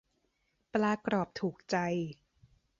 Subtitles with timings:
[0.73, 1.75] ปลากรอบถูกใจ